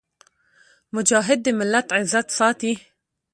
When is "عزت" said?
1.97-2.27